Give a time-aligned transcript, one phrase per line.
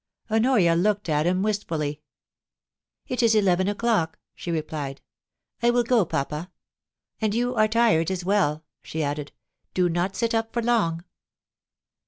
[0.31, 2.01] Honoria looked at him wistfully.
[3.05, 4.99] *It is eleven o'clock,' she replied.
[5.61, 6.49] 'I will go, papa.
[7.21, 9.31] And you are tired as well,' she added.
[9.53, 11.03] * Do not sit up for long.'